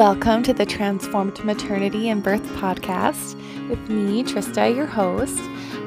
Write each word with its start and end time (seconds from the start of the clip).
welcome 0.00 0.42
to 0.42 0.54
the 0.54 0.64
Transformed 0.64 1.44
Maternity 1.44 2.08
and 2.08 2.22
Birth 2.22 2.42
podcast 2.54 3.34
with 3.68 3.90
me, 3.90 4.24
Trista, 4.24 4.74
your 4.74 4.86
host. 4.86 5.38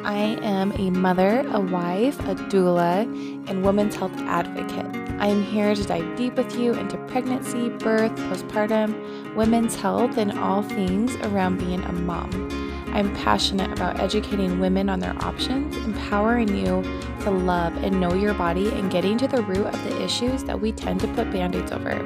I 0.04 0.38
am 0.44 0.72
a 0.74 0.92
mother, 0.92 1.40
a 1.52 1.60
wife, 1.60 2.20
a 2.20 2.36
doula, 2.36 3.06
and 3.50 3.66
women's 3.66 3.96
health 3.96 4.16
advocate. 4.18 4.86
I 5.20 5.26
am 5.30 5.42
here 5.42 5.74
to 5.74 5.84
dive 5.84 6.16
deep 6.16 6.36
with 6.36 6.56
you 6.56 6.76
into 6.76 6.96
pregnancy, 7.08 7.70
birth, 7.70 8.12
postpartum, 8.12 9.34
women's 9.34 9.74
health, 9.74 10.16
and 10.20 10.38
all 10.38 10.62
things 10.62 11.16
around 11.26 11.58
being 11.58 11.82
a 11.82 11.92
mom. 11.94 12.63
I'm 12.94 13.12
passionate 13.16 13.72
about 13.72 14.00
educating 14.00 14.60
women 14.60 14.88
on 14.88 15.00
their 15.00 15.16
options, 15.26 15.76
empowering 15.78 16.56
you 16.56 16.84
to 17.22 17.32
love 17.32 17.76
and 17.78 18.00
know 18.00 18.14
your 18.14 18.36
body, 18.36 18.70
and 18.70 18.92
getting 18.92 19.18
to 19.18 19.28
the 19.28 19.42
root 19.42 19.66
of 19.66 19.84
the 19.86 20.04
issues 20.04 20.44
that 20.44 20.62
we 20.62 20.72
tend 20.72 21.00
to 21.00 21.08
put 21.08 21.32
band 21.32 21.56
aids 21.56 21.72
over. 21.72 22.00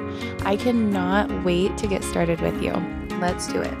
I 0.46 0.56
cannot 0.56 1.44
wait 1.44 1.76
to 1.76 1.86
get 1.86 2.02
started 2.02 2.40
with 2.40 2.62
you. 2.62 2.72
Let's 3.20 3.48
do 3.48 3.60
it. 3.60 3.74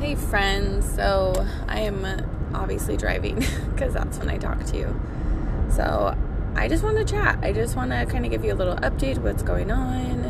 Hey, 0.00 0.16
friends. 0.16 0.92
So 0.96 1.46
I 1.68 1.78
am 1.82 2.04
obviously 2.52 2.96
driving 2.96 3.36
because 3.70 3.94
that's 3.94 4.18
when 4.18 4.30
I 4.30 4.36
talk 4.36 4.64
to 4.64 4.76
you. 4.76 5.00
So 5.70 6.16
I 6.56 6.68
just 6.68 6.82
want 6.82 6.96
to 6.96 7.04
chat. 7.04 7.38
I 7.42 7.52
just 7.52 7.76
want 7.76 7.90
to 7.90 8.06
kind 8.06 8.24
of 8.24 8.30
give 8.30 8.44
you 8.44 8.52
a 8.52 8.56
little 8.56 8.76
update 8.76 9.18
what's 9.18 9.42
going 9.42 9.70
on. 9.70 10.24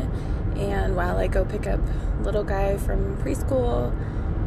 And 0.57 0.95
while 0.95 1.17
I 1.17 1.27
go 1.27 1.45
pick 1.45 1.67
up 1.67 1.79
little 2.21 2.43
guy 2.43 2.77
from 2.77 3.17
preschool 3.17 3.91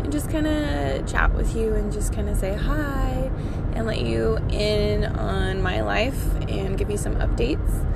and 0.03 0.13
just 0.13 0.31
kind 0.31 0.47
of 0.47 1.11
chat 1.11 1.35
with 1.35 1.57
you 1.57 1.75
and 1.75 1.93
just 1.93 2.13
kind 2.13 2.29
of 2.29 2.37
say 2.37 2.55
hi 2.55 3.31
and 3.75 3.87
let 3.87 4.01
you 4.01 4.39
in 4.51 5.05
on 5.05 5.63
my 5.63 5.81
life 5.81 6.35
and 6.49 6.77
give 6.77 6.91
you 6.91 6.97
some 6.97 7.17
updates. 7.17 7.87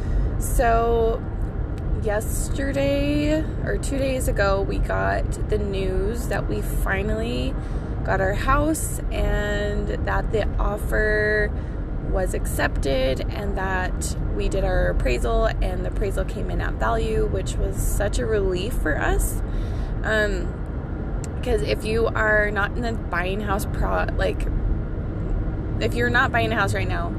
So, 0.40 1.22
yesterday 2.02 3.44
or 3.64 3.78
two 3.78 3.98
days 3.98 4.28
ago, 4.28 4.62
we 4.62 4.78
got 4.78 5.48
the 5.48 5.58
news 5.58 6.28
that 6.28 6.48
we 6.48 6.62
finally 6.62 7.54
got 8.04 8.20
our 8.20 8.34
house 8.34 9.00
and 9.10 9.88
that 10.06 10.30
the 10.30 10.46
offer 10.58 11.50
was 12.14 12.32
accepted 12.32 13.20
and 13.28 13.58
that 13.58 14.16
we 14.34 14.48
did 14.48 14.64
our 14.64 14.90
appraisal 14.90 15.46
and 15.46 15.84
the 15.84 15.88
appraisal 15.88 16.24
came 16.24 16.50
in 16.50 16.60
at 16.60 16.74
value, 16.74 17.26
which 17.26 17.56
was 17.56 17.76
such 17.76 18.18
a 18.18 18.24
relief 18.24 18.72
for 18.72 18.96
us. 18.96 19.42
Um, 20.04 20.60
because 21.36 21.60
if 21.60 21.84
you 21.84 22.06
are 22.06 22.50
not 22.50 22.70
in 22.70 22.80
the 22.80 22.92
buying 22.92 23.40
house 23.40 23.66
pro 23.66 24.06
like 24.16 24.46
if 25.80 25.92
you're 25.92 26.08
not 26.08 26.32
buying 26.32 26.50
a 26.52 26.54
house 26.54 26.72
right 26.72 26.88
now, 26.88 27.12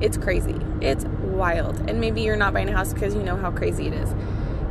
it's 0.00 0.18
crazy. 0.18 0.60
It's 0.80 1.04
wild. 1.04 1.78
And 1.88 2.00
maybe 2.00 2.22
you're 2.22 2.36
not 2.36 2.52
buying 2.52 2.68
a 2.68 2.76
house 2.76 2.92
because 2.92 3.14
you 3.14 3.22
know 3.22 3.36
how 3.36 3.50
crazy 3.50 3.86
it 3.86 3.94
is. 3.94 4.12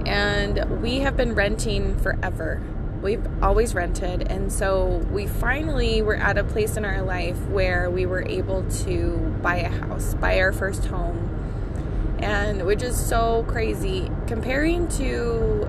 And 0.05 0.81
we 0.81 0.99
have 0.99 1.15
been 1.17 1.33
renting 1.33 1.97
forever 1.99 2.61
we've 3.01 3.25
always 3.41 3.73
rented. 3.73 4.29
And 4.29 4.51
so 4.51 5.05
we 5.11 5.27
finally 5.27 6.01
were 6.01 6.15
at 6.15 6.37
a 6.37 6.43
place 6.43 6.77
in 6.77 6.85
our 6.85 7.01
life 7.01 7.39
where 7.47 7.89
we 7.89 8.05
were 8.05 8.23
able 8.27 8.63
to 8.83 9.17
buy 9.41 9.57
a 9.57 9.69
house 9.69 10.13
buy 10.15 10.39
our 10.39 10.51
first 10.51 10.85
home. 10.85 11.35
And 12.19 12.65
which 12.65 12.83
is 12.83 12.97
so 12.97 13.45
crazy. 13.47 14.11
Comparing 14.27 14.87
to 14.89 15.67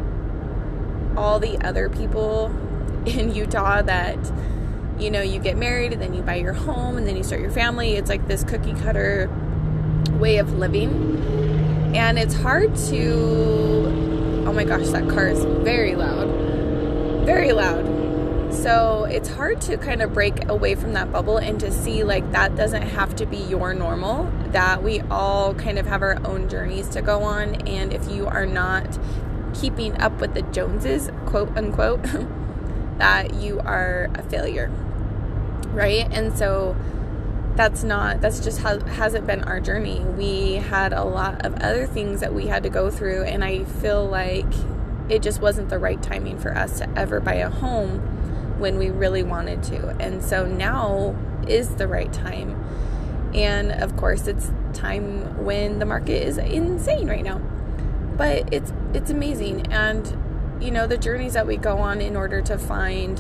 all 1.16 1.38
the 1.38 1.58
other 1.58 1.88
people 1.88 2.46
in 3.06 3.34
Utah 3.34 3.82
that 3.82 4.18
you 4.98 5.10
know 5.10 5.22
you 5.22 5.38
get 5.38 5.56
married 5.56 5.92
and 5.92 6.02
then 6.02 6.12
you 6.12 6.22
buy 6.22 6.34
your 6.34 6.52
home 6.52 6.98
and 6.98 7.06
then 7.06 7.16
you 7.16 7.22
start 7.22 7.40
your 7.40 7.50
family 7.50 7.92
it's 7.92 8.10
like 8.10 8.28
this 8.28 8.44
cookie 8.44 8.74
cutter 8.74 9.30
way 10.18 10.38
of 10.38 10.58
living. 10.58 11.94
And 11.94 12.18
it's 12.18 12.34
hard 12.34 12.74
to 12.76 14.44
oh 14.46 14.52
my 14.52 14.64
gosh 14.64 14.88
that 14.88 15.08
car 15.08 15.28
is 15.28 15.44
very 15.44 15.94
loud 15.94 16.39
very 17.24 17.52
loud. 17.52 18.00
So 18.52 19.04
it's 19.04 19.28
hard 19.28 19.60
to 19.62 19.76
kind 19.78 20.02
of 20.02 20.12
break 20.12 20.48
away 20.48 20.74
from 20.74 20.92
that 20.94 21.12
bubble 21.12 21.38
and 21.38 21.58
to 21.60 21.70
see 21.70 22.02
like 22.02 22.32
that 22.32 22.56
doesn't 22.56 22.82
have 22.82 23.14
to 23.16 23.26
be 23.26 23.36
your 23.36 23.72
normal, 23.74 24.30
that 24.48 24.82
we 24.82 25.00
all 25.02 25.54
kind 25.54 25.78
of 25.78 25.86
have 25.86 26.02
our 26.02 26.18
own 26.26 26.48
journeys 26.48 26.88
to 26.90 27.02
go 27.02 27.22
on. 27.22 27.54
And 27.66 27.92
if 27.92 28.10
you 28.10 28.26
are 28.26 28.46
not 28.46 28.98
keeping 29.54 30.00
up 30.00 30.20
with 30.20 30.34
the 30.34 30.42
Joneses, 30.42 31.10
quote 31.26 31.56
unquote, 31.56 32.02
that 32.98 33.34
you 33.34 33.60
are 33.60 34.10
a 34.14 34.22
failure. 34.24 34.68
Right? 35.68 36.08
And 36.10 36.36
so 36.36 36.76
that's 37.54 37.82
not 37.82 38.20
that's 38.20 38.40
just 38.40 38.60
how 38.60 38.80
hasn't 38.80 39.26
been 39.26 39.44
our 39.44 39.60
journey. 39.60 40.00
We 40.00 40.54
had 40.54 40.92
a 40.92 41.04
lot 41.04 41.44
of 41.44 41.54
other 41.56 41.86
things 41.86 42.20
that 42.20 42.32
we 42.34 42.46
had 42.46 42.62
to 42.64 42.68
go 42.68 42.90
through 42.90 43.24
and 43.24 43.44
I 43.44 43.64
feel 43.64 44.06
like 44.06 44.52
it 45.10 45.22
just 45.22 45.40
wasn't 45.40 45.68
the 45.68 45.78
right 45.78 46.00
timing 46.02 46.38
for 46.38 46.56
us 46.56 46.78
to 46.78 46.88
ever 46.98 47.20
buy 47.20 47.34
a 47.34 47.50
home 47.50 47.98
when 48.60 48.78
we 48.78 48.90
really 48.90 49.22
wanted 49.24 49.62
to. 49.64 49.88
And 49.98 50.22
so 50.22 50.46
now 50.46 51.16
is 51.48 51.74
the 51.76 51.88
right 51.88 52.12
time. 52.12 52.56
And 53.34 53.72
of 53.72 53.96
course, 53.96 54.26
it's 54.26 54.52
time 54.72 55.44
when 55.44 55.80
the 55.80 55.86
market 55.86 56.22
is 56.26 56.38
insane 56.38 57.08
right 57.08 57.24
now. 57.24 57.38
But 58.16 58.52
it's 58.52 58.72
it's 58.92 59.10
amazing 59.10 59.72
and 59.72 60.16
you 60.62 60.70
know 60.70 60.86
the 60.86 60.98
journeys 60.98 61.32
that 61.32 61.46
we 61.46 61.56
go 61.56 61.78
on 61.78 62.00
in 62.00 62.16
order 62.16 62.42
to 62.42 62.58
find 62.58 63.18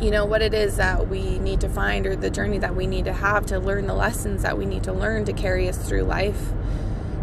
you 0.00 0.10
know 0.10 0.24
what 0.24 0.40
it 0.40 0.54
is 0.54 0.76
that 0.76 1.08
we 1.08 1.38
need 1.40 1.60
to 1.60 1.68
find 1.68 2.06
or 2.06 2.16
the 2.16 2.30
journey 2.30 2.56
that 2.58 2.74
we 2.74 2.86
need 2.86 3.04
to 3.04 3.12
have 3.12 3.44
to 3.44 3.58
learn 3.58 3.86
the 3.86 3.94
lessons 3.94 4.42
that 4.42 4.56
we 4.56 4.64
need 4.64 4.84
to 4.84 4.92
learn 4.92 5.24
to 5.24 5.32
carry 5.34 5.68
us 5.68 5.76
through 5.86 6.02
life 6.02 6.52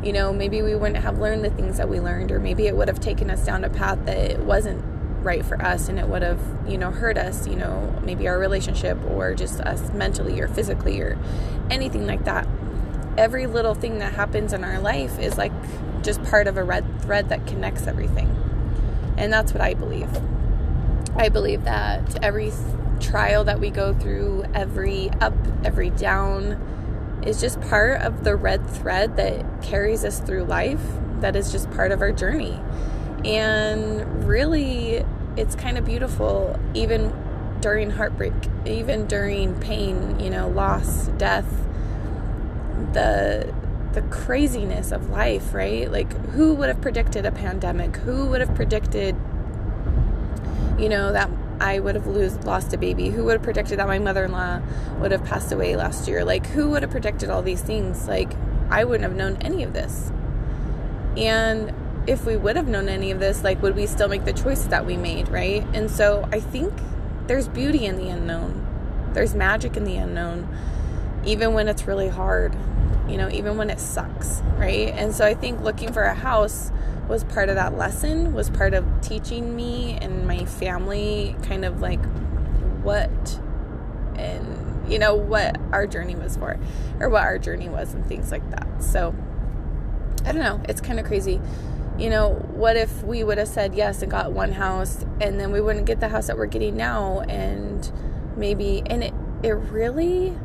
you 0.06 0.14
know, 0.14 0.32
maybe 0.32 0.62
we 0.62 0.76
wouldn't 0.76 1.04
have 1.04 1.18
learned 1.18 1.44
the 1.44 1.50
things 1.50 1.78
that 1.78 1.90
we 1.90 2.00
learned, 2.00 2.32
or 2.32 2.40
maybe 2.40 2.68
it 2.68 2.78
would 2.78 2.88
have 2.88 3.00
taken 3.00 3.32
us 3.32 3.44
down 3.44 3.64
a 3.64 3.70
path 3.70 4.06
that 4.06 4.40
wasn't 4.40 4.84
right 5.26 5.44
for 5.44 5.60
us 5.60 5.90
and 5.90 5.98
it 5.98 6.08
would 6.08 6.22
have, 6.22 6.40
you 6.68 6.78
know, 6.78 6.92
hurt 6.92 7.18
us, 7.18 7.48
you 7.48 7.56
know, 7.56 8.00
maybe 8.06 8.28
our 8.28 8.38
relationship 8.38 8.98
or 9.10 9.34
just 9.34 9.60
us 9.62 9.92
mentally 9.92 10.40
or 10.40 10.48
physically 10.48 11.02
or 11.02 11.18
anything 11.72 12.06
like 12.06 12.24
that. 12.26 12.48
Every 13.18 13.48
little 13.48 13.74
thing 13.74 13.98
that 13.98 14.14
happens 14.14 14.54
in 14.54 14.64
our 14.64 14.80
life 14.80 15.18
is 15.18 15.40
like 15.40 15.52
just 16.04 16.24
part 16.26 16.46
of 16.48 16.56
a 16.58 16.64
red 16.64 16.86
thread 17.02 17.30
that 17.30 17.48
connects 17.48 17.88
everything. 17.88 18.30
And 19.18 19.34
that's 19.34 19.52
what 19.52 19.62
I 19.62 19.74
believe. 19.74 20.10
I 21.16 21.30
believe 21.30 21.64
that 21.64 22.24
every 22.24 22.52
trial 23.00 23.44
that 23.46 23.60
we 23.60 23.72
go 23.72 23.96
through, 23.96 24.46
every 24.54 25.10
up, 25.22 25.34
every 25.64 25.90
down, 25.90 26.62
is 27.26 27.42
just 27.42 27.60
part 27.62 28.02
of 28.02 28.24
the 28.24 28.36
red 28.36 28.70
thread 28.70 29.18
that 29.18 29.62
carries 29.62 30.06
us 30.06 30.20
through 30.20 30.44
life, 30.44 30.82
that 31.22 31.36
is 31.36 31.52
just 31.52 31.70
part 31.72 31.92
of 31.92 32.02
our 32.02 32.12
journey. 32.12 32.60
And 33.24 34.26
really, 34.26 35.06
it's 35.36 35.56
kind 35.56 35.78
of 35.78 35.86
beautiful, 35.86 36.60
even 36.74 37.14
during 37.62 37.92
heartbreak, 37.92 38.34
even 38.66 39.08
during 39.08 39.60
pain, 39.60 40.20
you 40.20 40.30
know, 40.30 40.48
loss, 40.50 41.08
death, 41.18 41.48
the 42.94 43.54
the 43.94 44.02
craziness 44.04 44.92
of 44.92 45.10
life, 45.10 45.54
right? 45.54 45.90
Like 45.90 46.12
who 46.32 46.54
would 46.56 46.68
have 46.68 46.82
predicted 46.82 47.26
a 47.26 47.32
pandemic? 47.32 47.96
Who 47.98 48.26
would 48.26 48.42
have 48.42 48.54
predicted 48.54 49.16
you 50.78 50.90
know 50.90 51.14
that 51.14 51.30
I 51.60 51.80
would 51.80 51.96
have 51.96 52.08
lose, 52.08 52.38
lost 52.46 52.74
a 52.74 52.78
baby? 52.78 53.10
Who 53.10 53.26
would 53.26 53.34
have 53.34 53.44
predicted 53.44 53.80
that 53.80 53.88
my 53.88 54.00
mother 54.00 54.26
in 54.26 54.32
law 54.32 54.62
would 55.00 55.12
have 55.12 55.24
passed 55.24 55.52
away 55.52 55.76
last 55.76 56.08
year? 56.08 56.26
Like, 56.26 56.46
who 56.48 56.70
would 56.70 56.82
have 56.82 56.92
predicted 56.92 57.30
all 57.30 57.42
these 57.42 57.62
things? 57.62 58.08
Like, 58.08 58.32
I 58.70 58.84
wouldn't 58.84 59.04
have 59.04 59.16
known 59.16 59.38
any 59.42 59.64
of 59.64 59.74
this. 59.74 60.12
And 61.18 61.74
if 62.08 62.26
we 62.26 62.36
would 62.36 62.56
have 62.56 62.68
known 62.68 62.90
any 62.90 63.12
of 63.12 63.20
this, 63.20 63.44
like, 63.44 63.62
would 63.62 63.76
we 63.76 63.88
still 63.88 64.08
make 64.08 64.26
the 64.26 64.34
choices 64.34 64.68
that 64.68 64.86
we 64.86 64.98
made, 64.98 65.30
right? 65.30 65.66
And 65.74 65.90
so 65.90 66.28
I 66.32 66.40
think 66.40 66.74
there's 67.28 67.48
beauty 67.48 67.86
in 67.86 67.98
the 67.98 68.10
unknown, 68.10 68.66
there's 69.14 69.34
magic 69.34 69.76
in 69.78 69.86
the 69.86 69.96
unknown, 69.96 70.48
even 71.26 71.54
when 71.54 71.68
it's 71.68 71.88
really 71.88 72.10
hard, 72.10 72.56
you 73.08 73.18
know, 73.18 73.30
even 73.30 73.58
when 73.58 73.70
it 73.70 73.80
sucks, 73.80 74.42
right? 74.58 74.90
And 74.90 75.16
so 75.16 75.26
I 75.26 75.34
think 75.34 75.62
looking 75.62 75.92
for 75.92 76.04
a 76.04 76.14
house 76.14 76.72
was 77.08 77.24
part 77.24 77.50
of 77.50 77.56
that 77.56 77.78
lesson, 77.78 78.34
was 78.34 78.50
part 78.50 78.74
of 78.74 78.86
teaching 79.02 79.56
me 79.56 79.98
and 80.02 80.28
my 80.28 80.46
family 80.46 81.36
kind 81.44 81.66
of 81.66 81.82
like 81.82 82.04
what 82.84 83.40
and 84.16 84.92
you 84.92 85.00
know 85.00 85.16
what 85.16 85.60
our 85.72 85.88
journey 85.88 86.16
was 86.16 86.38
for 86.38 86.58
or 87.00 87.10
what 87.10 87.24
our 87.24 87.38
journey 87.38 87.70
was 87.70 87.94
and 87.94 88.06
things 88.06 88.32
like 88.32 88.48
that. 88.52 88.84
So 88.84 89.16
I 90.26 90.32
don't 90.32 90.42
know, 90.42 90.62
it's 90.68 90.82
kind 90.82 91.00
of 91.00 91.06
crazy. 91.06 91.40
You 91.98 92.10
know, 92.10 92.34
what 92.54 92.76
if 92.76 93.04
we 93.04 93.24
would 93.24 93.38
have 93.38 93.48
said 93.48 93.74
yes 93.74 94.02
and 94.02 94.12
got 94.12 94.34
one 94.34 94.52
house 94.52 95.06
and 95.22 95.40
then 95.40 95.52
we 95.52 95.62
wouldn't 95.62 95.86
get 95.86 96.00
the 96.00 96.10
house 96.10 96.28
that 96.28 96.38
we're 96.38 96.46
getting 96.46 96.76
now 96.76 97.22
and 97.22 97.90
maybe 98.36 98.84
and 98.86 99.04
it 99.04 99.14
it 99.44 99.54
really 99.54 100.38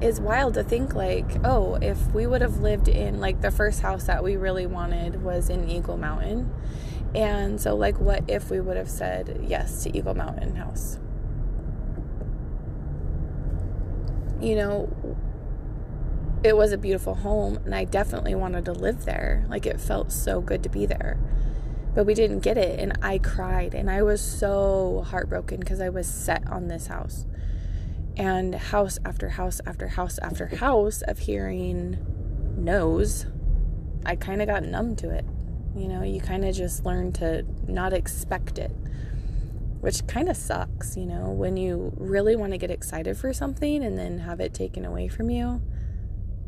is 0.00 0.20
wild 0.20 0.54
to 0.54 0.62
think 0.62 0.94
like, 0.94 1.44
oh, 1.44 1.74
if 1.76 2.12
we 2.12 2.26
would 2.26 2.40
have 2.40 2.58
lived 2.58 2.88
in 2.88 3.20
like 3.20 3.40
the 3.40 3.50
first 3.50 3.80
house 3.80 4.04
that 4.04 4.22
we 4.22 4.36
really 4.36 4.66
wanted 4.66 5.22
was 5.22 5.50
in 5.50 5.68
Eagle 5.68 5.96
Mountain. 5.96 6.52
And 7.14 7.60
so 7.60 7.74
like 7.74 7.98
what 7.98 8.22
if 8.28 8.50
we 8.50 8.60
would 8.60 8.76
have 8.76 8.90
said 8.90 9.40
yes 9.42 9.82
to 9.84 9.96
Eagle 9.96 10.14
Mountain 10.14 10.56
house? 10.56 10.98
You 14.40 14.54
know, 14.54 15.16
it 16.44 16.56
was 16.56 16.70
a 16.70 16.78
beautiful 16.78 17.16
home 17.16 17.56
and 17.64 17.74
I 17.74 17.84
definitely 17.84 18.36
wanted 18.36 18.64
to 18.66 18.72
live 18.72 19.04
there. 19.04 19.44
Like 19.48 19.66
it 19.66 19.80
felt 19.80 20.12
so 20.12 20.40
good 20.40 20.62
to 20.62 20.68
be 20.68 20.86
there. 20.86 21.18
But 21.94 22.04
we 22.04 22.14
didn't 22.14 22.40
get 22.40 22.56
it 22.56 22.78
and 22.78 22.96
I 23.02 23.18
cried 23.18 23.74
and 23.74 23.90
I 23.90 24.02
was 24.02 24.20
so 24.20 25.04
heartbroken 25.08 25.58
because 25.58 25.80
I 25.80 25.88
was 25.88 26.06
set 26.06 26.46
on 26.48 26.68
this 26.68 26.86
house. 26.86 27.26
And 28.18 28.52
house 28.54 28.98
after 29.04 29.28
house 29.28 29.60
after 29.64 29.86
house 29.86 30.18
after 30.18 30.46
house 30.46 31.02
of 31.02 31.20
hearing 31.20 31.98
no's, 32.56 33.26
I 34.04 34.16
kind 34.16 34.42
of 34.42 34.48
got 34.48 34.64
numb 34.64 34.96
to 34.96 35.10
it. 35.10 35.24
You 35.76 35.86
know, 35.86 36.02
you 36.02 36.20
kind 36.20 36.44
of 36.44 36.54
just 36.54 36.84
learn 36.84 37.12
to 37.14 37.44
not 37.68 37.92
expect 37.92 38.58
it, 38.58 38.72
which 39.80 40.04
kind 40.08 40.28
of 40.28 40.36
sucks, 40.36 40.96
you 40.96 41.06
know, 41.06 41.30
when 41.30 41.56
you 41.56 41.92
really 41.96 42.34
want 42.34 42.52
to 42.52 42.58
get 42.58 42.72
excited 42.72 43.16
for 43.16 43.32
something 43.32 43.84
and 43.84 43.96
then 43.96 44.18
have 44.18 44.40
it 44.40 44.52
taken 44.52 44.84
away 44.84 45.06
from 45.06 45.30
you 45.30 45.62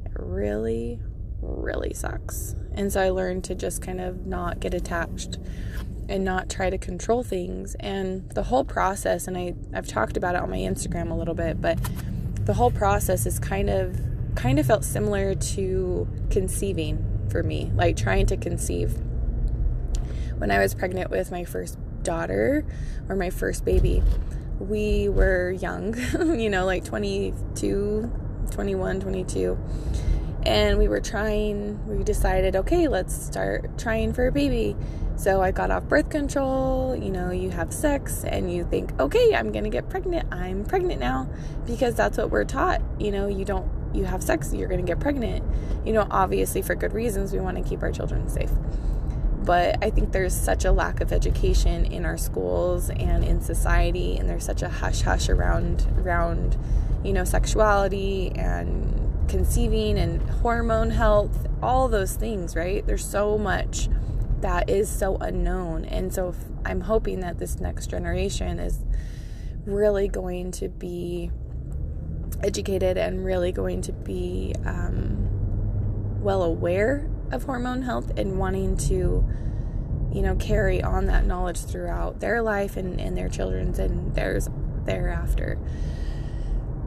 It 0.05 0.13
really, 0.17 0.99
really 1.41 1.95
sucks. 1.95 2.57
And 2.75 2.93
so 2.93 3.01
I 3.01 3.11
learned 3.11 3.45
to 3.45 3.55
just 3.55 3.81
kind 3.83 4.01
of 4.01 4.27
not 4.27 4.59
get 4.59 4.75
attached 4.75 5.39
and 6.11 6.25
not 6.25 6.51
try 6.51 6.69
to 6.69 6.77
control 6.77 7.23
things. 7.23 7.77
And 7.79 8.29
the 8.31 8.43
whole 8.43 8.65
process, 8.65 9.29
and 9.29 9.39
I, 9.39 9.55
I've 9.73 9.87
talked 9.87 10.17
about 10.17 10.35
it 10.35 10.43
on 10.43 10.51
my 10.51 10.59
Instagram 10.59 11.11
a 11.11 11.15
little 11.15 11.35
bit, 11.35 11.61
but 11.61 11.79
the 12.45 12.53
whole 12.53 12.73
process 12.73 13.25
is 13.25 13.39
kind 13.39 13.71
of 13.71 13.99
kind 14.35 14.59
of 14.59 14.67
felt 14.67 14.85
similar 14.85 15.35
to 15.35 16.09
conceiving 16.31 17.05
for 17.31 17.43
me, 17.43 17.71
like 17.75 17.97
trying 17.97 18.27
to 18.27 18.37
conceive. 18.37 18.93
When 20.39 20.51
I 20.51 20.59
was 20.59 20.75
pregnant 20.75 21.11
with 21.11 21.31
my 21.31 21.45
first 21.45 21.79
daughter 22.03 22.65
or 23.09 23.17
my 23.17 23.31
first 23.31 23.65
baby, 23.65 24.03
we 24.59 25.09
were 25.09 25.53
young, 25.53 25.95
you 26.39 26.51
know, 26.51 26.67
like 26.67 26.85
22, 26.85 28.11
21, 28.51 29.01
22 29.01 29.59
and 30.45 30.79
we 30.79 30.89
were 30.89 31.03
trying 31.03 31.87
we 31.87 32.03
decided 32.03 32.57
okay 32.57 32.89
let's 32.89 33.15
start 33.15 33.77
trying 33.77 34.11
for 34.11 34.27
a 34.27 34.33
baby 34.33 34.75
so 35.21 35.43
i 35.43 35.51
got 35.51 35.71
off 35.71 35.85
birth 35.85 36.09
control 36.09 36.97
you 36.97 37.11
know 37.11 37.31
you 37.31 37.51
have 37.51 37.73
sex 37.73 38.25
and 38.25 38.51
you 38.51 38.65
think 38.65 38.99
okay 38.99 39.35
i'm 39.35 39.53
gonna 39.53 39.69
get 39.69 39.89
pregnant. 39.91 40.27
I'm 40.33 40.65
pregnant 40.65 41.01
now 41.01 41.29
because 41.67 41.95
that's 41.95 42.17
what 42.17 42.31
we're 42.31 42.45
taught. 42.45 42.81
You 42.99 43.11
know 43.11 43.27
you 43.27 43.45
don't 43.45 43.69
you 43.93 44.05
have 44.05 44.23
sex 44.23 44.55
you're 44.55 44.69
gonna 44.69 44.83
get 44.83 45.01
pregnant. 45.01 45.45
You 45.85 45.93
know 45.93 46.07
obviously 46.11 46.63
for 46.63 46.75
good 46.75 46.95
reasons 46.95 47.33
we 47.33 47.41
want 47.41 47.57
to 47.59 47.63
keep 47.63 47.83
our 47.83 47.93
children 47.93 48.29
safe. 48.29 48.51
But 49.45 49.83
i 49.83 49.91
think 49.91 50.13
there's 50.13 50.35
such 50.35 50.65
a 50.65 50.73
lack 50.73 51.01
of 51.01 51.13
education 51.13 51.85
in 51.87 52.07
our 52.07 52.17
schools 52.17 52.89
and 52.91 53.25
in 53.25 53.41
society 53.41 54.17
and 54.17 54.29
there's 54.29 54.45
such 54.45 54.63
a 54.63 54.69
hush 54.69 55.03
hush 55.03 55.29
around 55.29 55.87
around 55.99 56.57
you 57.05 57.13
know 57.13 57.25
sexuality 57.25 58.33
and 58.37 58.97
conceiving 59.29 59.97
and 59.97 60.21
hormone 60.43 60.91
health, 60.91 61.47
all 61.63 61.89
those 61.89 62.15
things, 62.15 62.57
right? 62.57 62.85
There's 62.87 63.05
so 63.05 63.39
much 63.39 63.89
that 64.41 64.69
is 64.71 64.89
so 64.89 65.17
unknown. 65.17 65.85
And 65.85 66.13
so 66.13 66.35
I'm 66.65 66.83
hoping 66.83 67.21
that 67.21 67.39
this 67.39 67.61
next 67.61 67.89
generation 67.89 68.59
is 68.59 68.81
really 69.67 70.09
going 70.09 70.53
to 70.53 70.69
be 70.69 71.31
educated 72.43 72.97
and 72.97 73.25
really 73.25 73.53
going 73.53 73.83
to 73.83 73.93
be 73.93 74.55
um, 74.65 75.29
well 76.23 76.43
aware 76.43 77.09
of 77.31 77.45
hormone 77.45 77.83
health 77.83 78.11
and 78.17 78.39
wanting 78.39 78.77
to 78.77 79.25
you 80.13 80.23
know 80.23 80.35
carry 80.37 80.83
on 80.83 81.07
that 81.07 81.25
knowledge 81.25 81.61
throughout 81.61 82.21
their 82.21 82.43
life 82.43 82.77
and, 82.77 83.01
and 83.01 83.17
their 83.17 83.29
children's 83.29 83.79
and 83.79 84.15
theirs 84.15 84.49
thereafter 84.85 85.59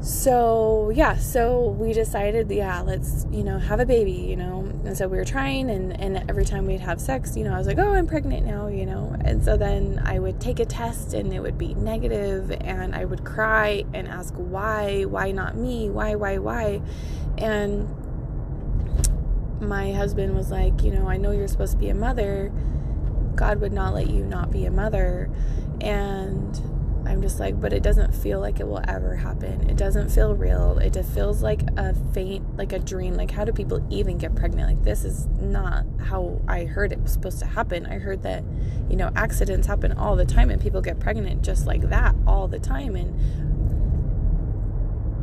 so 0.04 0.92
yeah 0.94 1.16
so 1.16 1.70
we 1.80 1.94
decided 1.94 2.52
yeah 2.52 2.82
let's 2.82 3.26
you 3.32 3.42
know 3.42 3.58
have 3.58 3.80
a 3.80 3.86
baby 3.86 4.12
you 4.12 4.36
know. 4.36 4.60
And 4.84 4.98
so 4.98 5.08
we 5.08 5.16
were 5.16 5.24
trying 5.24 5.70
and 5.70 5.98
and 5.98 6.30
every 6.30 6.44
time 6.44 6.66
we'd 6.66 6.82
have 6.82 7.00
sex 7.00 7.38
you 7.38 7.46
know 7.46 7.54
i 7.54 7.58
was 7.58 7.68
like 7.68 7.78
oh 7.78 7.94
i'm 7.94 8.06
pregnant 8.06 8.46
now 8.46 8.68
you 8.68 8.86
know. 8.86 9.16
And 9.24 9.42
so 9.42 9.56
then 9.56 10.02
i 10.04 10.20
would 10.20 10.42
take 10.42 10.60
a 10.60 10.66
test 10.66 11.14
and 11.14 11.34
it 11.34 11.40
would 11.40 11.58
be 11.58 11.74
negative 11.76 12.52
and 12.52 12.94
i 12.94 13.06
would 13.06 13.24
cry 13.24 13.86
and 13.94 14.10
ask 14.10 14.34
why 14.36 15.04
why 15.06 15.32
not 15.32 15.56
me 15.56 15.90
why 15.90 16.16
why 16.16 16.38
why? 16.38 16.82
And 17.38 17.88
my 19.62 19.94
husband 19.94 20.36
was 20.36 20.52
like 20.52 20.84
you 20.84 20.92
know 20.92 21.08
i 21.08 21.16
know 21.16 21.32
you're 21.32 21.48
supposed 21.48 21.72
to 21.72 21.78
be 21.78 21.88
a 21.88 21.96
mother. 21.96 22.52
God 23.36 23.62
would 23.62 23.74
not 23.74 23.94
let 23.94 24.10
you 24.10 24.26
not 24.26 24.52
be 24.52 24.66
a 24.66 24.72
mother. 24.72 25.30
And 25.82 26.62
I'm 27.06 27.22
just 27.22 27.40
like, 27.40 27.60
but 27.60 27.74
it 27.74 27.84
doesn't 27.84 28.16
feel 28.16 28.40
like 28.40 28.60
it 28.60 28.68
will 28.68 28.82
ever 28.88 29.16
happen. 29.16 29.70
It 29.70 29.76
doesn't 29.76 30.10
feel 30.10 30.36
real. 30.36 30.78
It 30.80 30.94
just 30.94 31.14
feels 31.14 31.44
like 31.44 31.62
a 31.78 31.94
faint, 32.14 32.58
like 32.58 32.72
a 32.72 32.80
dream. 32.80 33.16
Like, 33.16 33.30
how 33.32 33.44
do 33.44 33.52
people 33.52 33.86
even 33.90 34.18
get 34.18 34.36
pregnant? 34.36 34.70
Like, 34.70 34.84
this 34.84 35.04
is 35.04 35.28
not 35.40 35.86
how 36.00 36.40
I 36.48 36.64
heard 36.66 36.92
it 36.92 37.02
was 37.02 37.12
supposed 37.12 37.40
to 37.40 37.46
happen. 37.46 37.86
I 37.86 38.00
heard 38.00 38.24
that, 38.24 38.44
you 38.90 38.96
know, 38.96 39.12
accidents 39.16 39.68
happen 39.68 39.92
all 39.92 40.16
the 40.16 40.26
time 40.26 40.50
and 40.50 40.62
people 40.62 40.82
get 40.82 41.00
pregnant 41.00 41.44
just 41.44 41.68
like 41.68 41.90
that 41.90 42.16
all 42.26 42.48
the 42.48 42.60
time. 42.60 42.96
And 42.96 43.14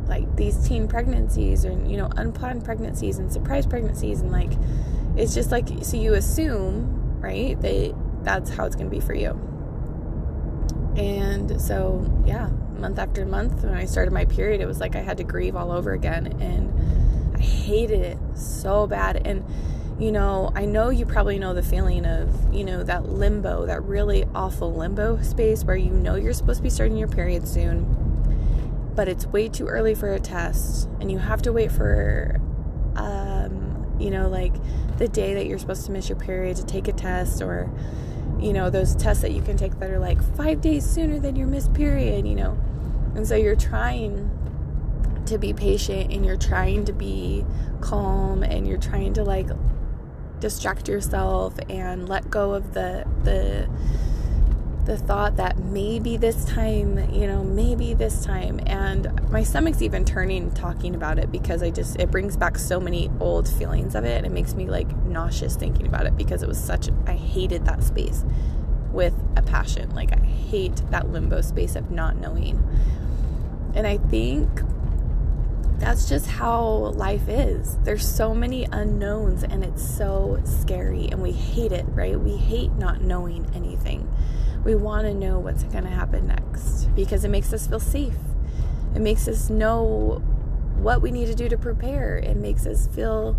like 0.07 0.35
these 0.35 0.67
teen 0.67 0.87
pregnancies 0.87 1.63
and, 1.63 1.89
you 1.89 1.97
know, 1.97 2.09
unplanned 2.15 2.63
pregnancies 2.63 3.17
and 3.17 3.31
surprise 3.31 3.65
pregnancies. 3.65 4.21
And 4.21 4.31
like, 4.31 4.53
it's 5.17 5.33
just 5.33 5.51
like, 5.51 5.67
so 5.81 5.97
you 5.97 6.13
assume, 6.13 7.19
right, 7.19 7.59
that 7.61 7.95
that's 8.23 8.51
how 8.51 8.65
it's 8.65 8.75
going 8.75 8.89
to 8.89 8.95
be 8.95 9.01
for 9.01 9.15
you 9.15 9.50
and 10.95 11.61
so, 11.61 12.05
yeah, 12.25 12.49
month 12.77 12.99
after 12.99 13.25
month, 13.25 13.63
when 13.63 13.73
I 13.73 13.85
started 13.85 14.11
my 14.11 14.25
period, 14.25 14.59
it 14.59 14.65
was 14.65 14.79
like 14.79 14.95
I 14.95 15.01
had 15.01 15.17
to 15.17 15.23
grieve 15.23 15.55
all 15.55 15.71
over 15.71 15.93
again. 15.93 16.27
And 16.41 17.35
I 17.35 17.39
hated 17.39 18.01
it 18.01 18.17
so 18.35 18.87
bad. 18.87 19.25
And, 19.25 19.45
you 19.99 20.11
know, 20.11 20.51
I 20.55 20.65
know 20.65 20.89
you 20.89 21.05
probably 21.05 21.39
know 21.39 21.53
the 21.53 21.63
feeling 21.63 22.05
of, 22.05 22.53
you 22.53 22.65
know, 22.65 22.83
that 22.83 23.07
limbo, 23.07 23.65
that 23.67 23.83
really 23.83 24.25
awful 24.35 24.73
limbo 24.73 25.21
space 25.21 25.63
where 25.63 25.77
you 25.77 25.91
know 25.91 26.15
you're 26.15 26.33
supposed 26.33 26.57
to 26.57 26.63
be 26.63 26.69
starting 26.69 26.97
your 26.97 27.07
period 27.07 27.47
soon, 27.47 28.91
but 28.95 29.07
it's 29.07 29.25
way 29.27 29.47
too 29.47 29.67
early 29.67 29.95
for 29.95 30.13
a 30.13 30.19
test. 30.19 30.89
And 30.99 31.09
you 31.09 31.19
have 31.19 31.41
to 31.43 31.53
wait 31.53 31.71
for, 31.71 32.41
um, 32.95 33.95
you 33.97 34.09
know, 34.09 34.27
like 34.27 34.53
the 34.97 35.07
day 35.07 35.35
that 35.35 35.45
you're 35.45 35.59
supposed 35.59 35.85
to 35.85 35.91
miss 35.91 36.09
your 36.09 36.17
period 36.17 36.57
to 36.57 36.65
take 36.65 36.89
a 36.89 36.93
test 36.93 37.41
or, 37.41 37.69
you 38.41 38.53
know, 38.53 38.69
those 38.69 38.95
tests 38.95 39.21
that 39.21 39.31
you 39.31 39.41
can 39.41 39.55
take 39.55 39.79
that 39.79 39.89
are 39.89 39.99
like 39.99 40.21
five 40.35 40.61
days 40.61 40.85
sooner 40.85 41.19
than 41.19 41.35
your 41.35 41.47
missed 41.47 41.73
period, 41.73 42.27
you 42.27 42.35
know. 42.35 42.57
And 43.15 43.27
so 43.27 43.35
you're 43.35 43.55
trying 43.55 44.29
to 45.27 45.37
be 45.37 45.53
patient 45.53 46.11
and 46.11 46.25
you're 46.25 46.37
trying 46.37 46.85
to 46.85 46.93
be 46.93 47.45
calm 47.79 48.43
and 48.43 48.67
you're 48.67 48.77
trying 48.77 49.13
to 49.13 49.23
like 49.23 49.47
distract 50.39 50.87
yourself 50.87 51.53
and 51.69 52.09
let 52.09 52.29
go 52.29 52.53
of 52.53 52.73
the 52.73 53.05
the 53.23 53.69
the 54.85 54.97
thought 54.97 55.35
that 55.35 55.57
maybe 55.57 56.17
this 56.17 56.43
time, 56.45 56.97
you 57.13 57.27
know, 57.27 57.43
maybe 57.43 57.93
this 57.93 58.25
time. 58.25 58.59
And 58.65 59.29
my 59.29 59.43
stomach's 59.43 59.81
even 59.81 60.05
turning 60.05 60.51
talking 60.51 60.95
about 60.95 61.19
it 61.19 61.31
because 61.31 61.61
I 61.61 61.69
just, 61.69 61.99
it 61.99 62.09
brings 62.09 62.35
back 62.35 62.57
so 62.57 62.79
many 62.79 63.11
old 63.19 63.47
feelings 63.47 63.93
of 63.95 64.05
it. 64.05 64.17
And 64.17 64.25
it 64.25 64.31
makes 64.31 64.55
me 64.55 64.65
like 64.65 64.95
nauseous 65.05 65.55
thinking 65.55 65.85
about 65.85 66.07
it 66.07 66.17
because 66.17 66.41
it 66.41 66.47
was 66.47 66.61
such, 66.61 66.89
I 67.05 67.13
hated 67.13 67.65
that 67.65 67.83
space 67.83 68.23
with 68.91 69.13
a 69.35 69.41
passion. 69.41 69.93
Like, 69.93 70.11
I 70.11 70.19
hate 70.19 70.81
that 70.89 71.09
limbo 71.11 71.41
space 71.41 71.75
of 71.75 71.91
not 71.91 72.17
knowing. 72.17 72.61
And 73.75 73.85
I 73.85 73.97
think 73.97 74.49
that's 75.77 76.07
just 76.07 76.27
how 76.27 76.61
life 76.95 77.27
is. 77.27 77.77
There's 77.83 78.07
so 78.07 78.35
many 78.35 78.65
unknowns 78.71 79.43
and 79.43 79.63
it's 79.63 79.83
so 79.83 80.39
scary 80.43 81.07
and 81.07 81.21
we 81.21 81.31
hate 81.31 81.71
it, 81.71 81.85
right? 81.89 82.19
We 82.19 82.37
hate 82.37 82.71
not 82.73 83.01
knowing 83.01 83.49
anything 83.55 84.10
we 84.63 84.75
want 84.75 85.05
to 85.07 85.13
know 85.13 85.39
what's 85.39 85.63
going 85.63 85.83
to 85.83 85.89
happen 85.89 86.27
next 86.27 86.85
because 86.95 87.23
it 87.23 87.29
makes 87.29 87.51
us 87.53 87.67
feel 87.67 87.79
safe. 87.79 88.15
It 88.95 88.99
makes 89.01 89.27
us 89.27 89.49
know 89.49 90.21
what 90.77 91.01
we 91.01 91.11
need 91.11 91.27
to 91.27 91.35
do 91.35 91.49
to 91.49 91.57
prepare. 91.57 92.17
It 92.17 92.37
makes 92.37 92.65
us 92.65 92.87
feel 92.87 93.37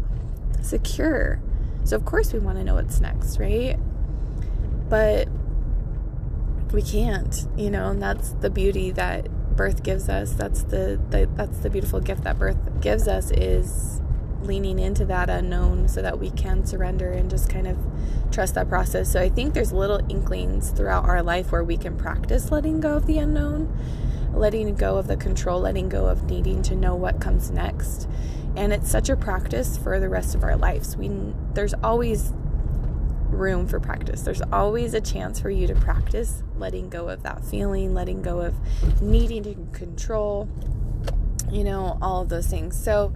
secure. 0.63 1.41
So, 1.85 1.97
of 1.97 2.05
course, 2.05 2.33
we 2.33 2.39
want 2.39 2.59
to 2.59 2.65
know 2.65 2.75
what's 2.75 3.01
next, 3.01 3.39
right? 3.39 3.79
But 4.89 5.29
we 6.73 6.83
can't, 6.83 7.47
you 7.57 7.71
know, 7.71 7.91
and 7.91 8.03
that's 8.03 8.33
the 8.35 8.51
beauty 8.51 8.91
that 8.93 9.29
birth 9.57 9.83
gives 9.83 10.09
us. 10.09 10.33
That's 10.33 10.65
the, 10.65 11.01
the 11.11 11.29
that's 11.35 11.59
the 11.59 11.71
beautiful 11.71 12.01
gift 12.01 12.25
that 12.25 12.39
birth 12.39 12.59
gives 12.81 13.09
us 13.09 13.31
is 13.31 14.02
leaning 14.43 14.79
into 14.79 15.05
that 15.07 15.31
unknown 15.31 15.89
so 15.89 16.03
that 16.03 16.19
we 16.19 16.31
can 16.31 16.65
surrender 16.67 17.13
and 17.13 17.31
just 17.31 17.49
kind 17.49 17.67
of 17.67 17.77
trust 18.31 18.55
that 18.55 18.69
process. 18.69 19.11
So 19.11 19.21
I 19.21 19.29
think 19.29 19.55
there's 19.55 19.73
little 19.73 20.01
inklings 20.09 20.71
throughout 20.71 21.05
our 21.05 21.23
life 21.23 21.53
where 21.53 21.65
we 21.65 21.77
can 21.77 21.97
practice 21.97 22.51
letting 22.51 22.81
go 22.81 22.97
of 22.97 23.07
the 23.07 23.19
unknown, 23.19 23.77
letting 24.35 24.75
go 24.75 24.97
of 24.97 25.07
the 25.07 25.17
control, 25.17 25.61
letting 25.61 25.89
go 25.89 26.07
of 26.07 26.25
needing 26.25 26.63
to 26.63 26.75
know 26.75 26.95
what 26.95 27.21
comes 27.21 27.51
next. 27.51 28.09
And 28.57 28.73
it's 28.73 28.91
such 28.91 29.09
a 29.09 29.17
practice 29.17 29.77
for 29.77 29.99
the 29.99 30.09
rest 30.09 30.35
of 30.35 30.43
our 30.45 30.57
lives. 30.57 30.97
We 30.97 31.11
there's 31.55 31.75
always 31.83 32.33
room 33.29 33.67
for 33.67 33.81
practice. 33.81 34.23
There's 34.23 34.43
always 34.53 34.95
a 34.95 35.01
chance 35.01 35.41
for 35.41 35.51
you 35.51 35.67
to 35.67 35.75
practice 35.75 36.43
letting 36.57 36.89
go 36.91 37.09
of 37.09 37.23
that 37.23 37.45
feeling, 37.45 37.95
letting 37.95 38.23
go 38.23 38.41
of 38.41 38.55
needing 39.01 39.43
to 39.43 39.55
control, 39.73 40.49
you 41.51 41.65
know, 41.65 41.99
all 42.03 42.23
of 42.23 42.29
those 42.29 42.47
things. 42.47 42.77
So 42.77 43.13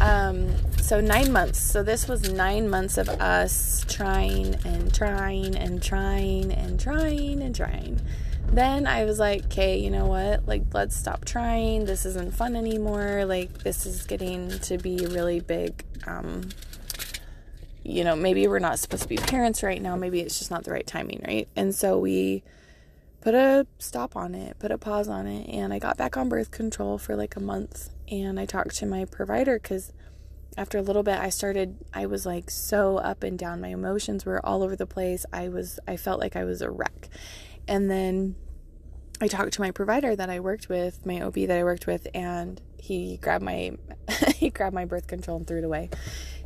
Um, 0.00 0.54
so 0.80 1.00
nine 1.00 1.32
months. 1.32 1.58
So 1.58 1.82
this 1.82 2.08
was 2.08 2.32
nine 2.32 2.68
months 2.68 2.98
of 2.98 3.08
us 3.08 3.84
trying 3.88 4.54
and 4.64 4.92
trying 4.92 5.56
and 5.56 5.82
trying 5.82 6.52
and 6.52 6.78
trying 6.78 7.42
and 7.42 7.54
trying. 7.54 8.00
Then 8.46 8.86
I 8.86 9.04
was 9.04 9.18
like, 9.18 9.46
okay, 9.46 9.78
you 9.78 9.90
know 9.90 10.06
what? 10.06 10.46
Like, 10.46 10.62
let's 10.72 10.94
stop 10.94 11.24
trying. 11.24 11.86
This 11.86 12.04
isn't 12.06 12.34
fun 12.34 12.54
anymore. 12.54 13.24
Like, 13.24 13.58
this 13.62 13.86
is 13.86 14.04
getting 14.04 14.50
to 14.60 14.78
be 14.78 15.06
really 15.06 15.40
big. 15.40 15.84
Um, 16.06 16.50
you 17.82 18.04
know, 18.04 18.14
maybe 18.16 18.46
we're 18.46 18.58
not 18.58 18.78
supposed 18.78 19.02
to 19.02 19.08
be 19.08 19.16
parents 19.16 19.62
right 19.62 19.80
now. 19.80 19.96
Maybe 19.96 20.20
it's 20.20 20.38
just 20.38 20.50
not 20.50 20.64
the 20.64 20.70
right 20.70 20.86
timing, 20.86 21.22
right? 21.26 21.48
And 21.56 21.74
so 21.74 21.98
we 21.98 22.42
put 23.20 23.34
a 23.34 23.66
stop 23.78 24.16
on 24.16 24.34
it, 24.34 24.58
put 24.58 24.70
a 24.70 24.78
pause 24.78 25.08
on 25.08 25.26
it, 25.26 25.48
and 25.48 25.72
I 25.72 25.78
got 25.78 25.96
back 25.96 26.16
on 26.16 26.28
birth 26.28 26.50
control 26.50 26.98
for 26.98 27.16
like 27.16 27.36
a 27.36 27.40
month. 27.40 27.90
And 28.10 28.38
I 28.38 28.46
talked 28.46 28.76
to 28.76 28.86
my 28.86 29.04
provider 29.04 29.58
because 29.58 29.92
after 30.56 30.78
a 30.78 30.82
little 30.82 31.02
bit 31.02 31.18
I 31.18 31.30
started 31.30 31.78
I 31.92 32.06
was 32.06 32.24
like 32.26 32.50
so 32.50 32.98
up 32.98 33.22
and 33.22 33.38
down. 33.38 33.60
My 33.60 33.68
emotions 33.68 34.24
were 34.24 34.44
all 34.44 34.62
over 34.62 34.76
the 34.76 34.86
place. 34.86 35.26
I 35.32 35.48
was 35.48 35.80
I 35.88 35.96
felt 35.96 36.20
like 36.20 36.36
I 36.36 36.44
was 36.44 36.62
a 36.62 36.70
wreck. 36.70 37.08
And 37.66 37.90
then 37.90 38.36
I 39.20 39.28
talked 39.28 39.52
to 39.54 39.60
my 39.60 39.70
provider 39.70 40.16
that 40.16 40.28
I 40.28 40.40
worked 40.40 40.68
with, 40.68 41.06
my 41.06 41.20
OB 41.20 41.34
that 41.34 41.58
I 41.58 41.64
worked 41.64 41.86
with, 41.86 42.06
and 42.14 42.60
he 42.78 43.16
grabbed 43.18 43.44
my 43.44 43.72
he 44.34 44.50
grabbed 44.50 44.74
my 44.74 44.84
birth 44.84 45.06
control 45.06 45.38
and 45.38 45.46
threw 45.46 45.58
it 45.58 45.64
away. 45.64 45.90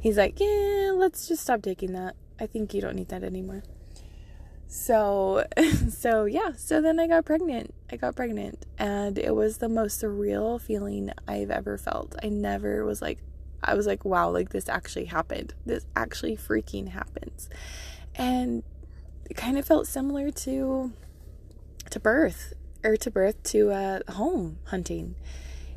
He's 0.00 0.17
like, 0.17 0.38
"Yeah, 0.38 0.93
let's 0.95 1.27
just 1.27 1.43
stop 1.43 1.62
taking 1.62 1.93
that. 1.95 2.15
I 2.38 2.47
think 2.47 2.75
you 2.75 2.81
don't 2.81 2.95
need 2.95 3.09
that 3.09 3.25
anymore." 3.25 3.62
So, 4.69 5.45
so 5.91 6.27
yeah, 6.27 6.53
so 6.57 6.81
then 6.81 7.01
I 7.01 7.07
got 7.09 7.25
pregnant. 7.25 7.75
I 7.91 7.97
got 7.97 8.15
pregnant 8.15 8.67
and 8.79 9.19
it 9.19 9.35
was 9.35 9.59
the 9.59 9.69
most 9.69 10.01
surreal 10.01 10.61
feeling 10.61 11.11
I've 11.27 11.51
ever 11.51 11.79
felt. 11.79 12.15
I 12.23 12.29
never 12.29 12.85
was 12.85 13.03
like 13.03 13.19
I 13.65 13.75
was 13.75 13.89
like, 13.89 14.05
"Wow, 14.05 14.31
like 14.31 14.51
this 14.51 14.69
actually 14.69 15.07
happened. 15.07 15.55
This 15.67 15.85
actually 15.97 16.37
freaking 16.37 16.89
happens." 16.91 17.51
And 18.15 18.63
it 19.29 19.35
kind 19.37 19.59
of 19.59 19.65
felt 19.65 19.89
similar 19.89 20.31
to 20.31 20.93
to 21.91 22.01
birth 22.01 22.53
or 22.85 22.97
to 22.97 23.11
birth 23.11 23.43
to 23.43 23.71
uh, 23.71 24.01
home 24.13 24.59
hunting 24.67 25.17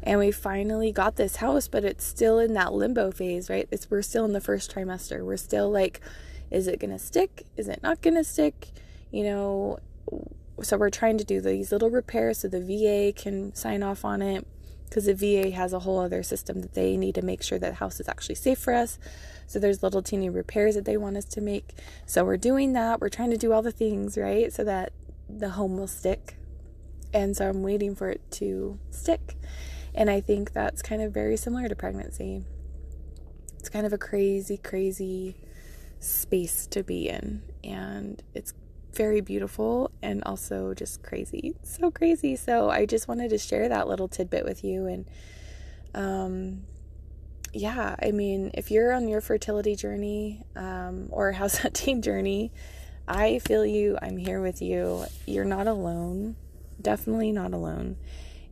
and 0.04 0.20
we 0.20 0.32
finally 0.32 0.92
got 0.92 1.16
this 1.16 1.38
house 1.38 1.68
but 1.68 1.84
it's 1.86 2.04
still 2.04 2.40
in 2.40 2.54
that 2.54 2.74
limbo 2.74 3.12
phase 3.12 3.50
right 3.50 3.68
it's 3.72 3.90
we're 3.90 4.02
still 4.02 4.26
in 4.26 4.34
the 4.34 4.42
first 4.42 4.74
trimester 4.74 5.24
we're 5.24 5.38
still 5.38 5.70
like 5.70 6.02
is 6.51 6.67
it 6.67 6.79
gonna 6.79 7.00
stick? 7.00 7.46
Is 7.58 7.67
it 7.67 7.81
not 7.81 8.01
gonna 8.01 8.24
stick? 8.24 8.70
You 9.12 9.24
know 9.24 9.79
so 10.62 10.77
we're 10.77 10.89
trying 10.89 11.17
to 11.17 11.24
do 11.24 11.41
these 11.41 11.72
little 11.72 11.89
repairs 11.89 12.39
so 12.39 12.48
the 12.48 12.60
va 12.60 13.13
can 13.13 13.53
sign 13.55 13.84
off 13.84 14.05
on 14.05 14.22
it 14.22 14.46
because 14.86 15.05
the 15.05 15.13
va 15.13 15.51
has 15.51 15.74
a 15.74 15.79
whole 15.79 16.00
other 16.00 16.22
system 16.22 16.62
that 16.62 16.74
they 16.74 16.98
need 16.98 17.15
to 17.15 17.22
make 17.22 17.41
sure 17.41 17.58
that 17.58 17.70
the 17.70 17.75
house 17.75 18.00
is 18.00 18.10
actually 18.10 18.36
safe 18.36 18.60
for 18.60 18.74
us. 18.74 19.00
So 19.48 19.58
there's 19.58 19.81
little 19.81 20.01
teeny 20.01 20.29
repairs 20.29 20.75
that 20.75 20.86
they 20.86 20.98
want 20.98 21.17
us 21.17 21.25
to 21.25 21.41
make. 21.41 21.74
So 22.05 22.25
we're 22.25 22.38
doing 22.38 22.74
that. 22.74 23.00
We're 23.00 23.10
trying 23.10 23.31
to 23.31 23.38
do 23.38 23.53
all 23.53 23.62
the 23.62 23.72
things 23.72 24.17
right 24.17 24.51
so 24.51 24.63
that 24.65 24.91
the 25.29 25.51
home 25.51 25.77
will 25.77 25.88
stick. 25.88 26.36
And 27.13 27.36
so 27.36 27.50
i'm 27.50 27.63
waiting 27.63 27.96
for 27.96 28.10
it 28.10 28.22
to 28.31 28.79
stick. 28.89 29.36
And 29.96 30.10
I 30.10 30.22
think 30.22 30.53
that's 30.53 30.81
kind 30.81 31.01
of 31.01 31.13
very 31.13 31.38
similar 31.38 31.67
to 31.67 31.75
pregnancy. 31.75 32.43
It's 33.60 33.70
kind 33.70 33.86
of 33.86 33.93
a 33.93 33.98
crazy, 33.98 34.58
crazy 34.58 35.36
space 36.01 36.67
to 36.67 36.84
be 36.84 37.08
in. 37.08 37.41
And 37.63 38.22
it's 38.34 38.53
very 38.93 39.22
beautiful 39.22 39.91
and 40.01 40.24
also 40.25 40.74
just 40.74 41.01
crazy. 41.01 41.55
So 41.63 41.91
crazy. 41.91 42.36
So 42.36 42.70
I 42.70 42.86
just 42.86 43.08
wanted 43.08 43.29
to 43.29 43.38
share 43.38 43.70
that 43.70 43.88
little 43.88 44.08
tidbit 44.08 44.43
with 44.43 44.63
you. 44.63 44.88
And 44.88 45.05
um, 45.93 46.63
yeah, 47.53 47.96
I 48.01 48.12
mean, 48.12 48.51
if 48.53 48.72
you're 48.72 48.91
on 48.91 49.08
your 49.08 49.22
fertility 49.22 49.75
journey 49.75 50.43
um, 50.55 51.08
or 51.12 51.31
house 51.31 51.58
hunting 51.60 52.01
journey, 52.01 52.51
I 53.08 53.39
feel 53.39 53.65
you. 53.65 53.98
I'm 54.01 54.17
here 54.17 54.41
with 54.41 54.62
you. 54.62 55.05
You're 55.25 55.46
not 55.46 55.67
alone. 55.67 56.36
Definitely 56.81 57.31
not 57.31 57.53
alone. 57.53 57.98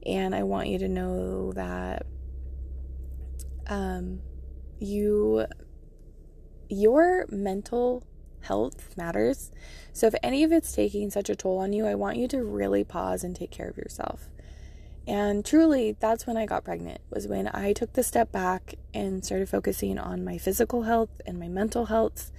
And 0.05 0.33
I 0.33 0.43
want 0.43 0.67
you 0.67 0.79
to 0.79 0.87
know 0.87 1.51
that 1.53 2.05
um, 3.67 4.21
you, 4.79 5.45
your 6.69 7.25
mental 7.29 8.03
health 8.41 8.95
matters. 8.95 9.51
So 9.91 10.07
if 10.07 10.15
any 10.23 10.43
of 10.43 10.51
it's 10.51 10.71
taking 10.71 11.09
such 11.09 11.29
a 11.29 11.35
toll 11.35 11.57
on 11.57 11.73
you, 11.73 11.85
I 11.85 11.95
want 11.95 12.17
you 12.17 12.27
to 12.29 12.43
really 12.43 12.83
pause 12.83 13.23
and 13.23 13.35
take 13.35 13.51
care 13.51 13.67
of 13.67 13.77
yourself. 13.77 14.29
And 15.07 15.43
truly, 15.43 15.97
that's 15.99 16.27
when 16.27 16.37
I 16.37 16.45
got 16.45 16.63
pregnant, 16.63 17.01
was 17.09 17.27
when 17.27 17.49
I 17.51 17.73
took 17.73 17.93
the 17.93 18.03
step 18.03 18.31
back 18.31 18.75
and 18.93 19.25
started 19.25 19.49
focusing 19.49 19.97
on 19.97 20.23
my 20.23 20.37
physical 20.37 20.83
health 20.83 21.19
and 21.25 21.39
my 21.39 21.47
mental 21.47 21.87
health 21.87 22.31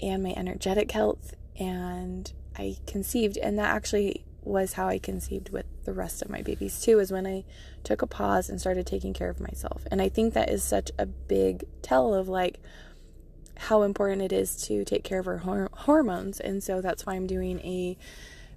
and 0.00 0.22
my 0.22 0.34
energetic 0.36 0.90
health. 0.90 1.34
And 1.56 2.32
I 2.56 2.78
conceived, 2.86 3.36
and 3.36 3.58
that 3.58 3.72
actually 3.72 4.24
was 4.42 4.72
how 4.72 4.88
I 4.88 4.98
conceived 4.98 5.50
with 5.50 5.66
the 5.84 5.92
rest 5.92 6.20
of 6.20 6.30
my 6.30 6.42
babies 6.42 6.80
too, 6.80 6.98
is 6.98 7.12
when 7.12 7.26
I 7.26 7.44
took 7.84 8.02
a 8.02 8.06
pause 8.06 8.48
and 8.48 8.60
started 8.60 8.86
taking 8.86 9.14
care 9.14 9.30
of 9.30 9.40
myself. 9.40 9.84
And 9.90 10.02
I 10.02 10.08
think 10.08 10.34
that 10.34 10.50
is 10.50 10.64
such 10.64 10.90
a 10.98 11.06
big 11.06 11.64
tell 11.82 12.12
of 12.12 12.28
like 12.28 12.58
how 13.58 13.82
important 13.82 14.22
it 14.22 14.32
is 14.32 14.56
to 14.64 14.84
take 14.84 15.04
care 15.04 15.18
of 15.18 15.26
our 15.26 15.38
hor- 15.38 15.70
hormones. 15.72 16.40
And 16.40 16.62
so 16.62 16.80
that's 16.80 17.04
why 17.04 17.14
I'm 17.14 17.26
doing 17.26 17.60
a 17.60 17.96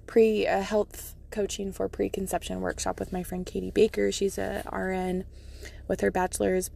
pre 0.06 0.46
a 0.46 0.62
health 0.62 1.14
coaching 1.30 1.72
for 1.72 1.88
preconception 1.88 2.60
workshop 2.60 3.00
with 3.00 3.12
my 3.12 3.22
friend 3.22 3.44
Katie 3.44 3.70
Baker. 3.70 4.12
She's 4.12 4.38
a 4.38 4.62
RN 4.72 5.24
with 5.88 6.00
her 6.00 6.10
bachelor's 6.10 6.70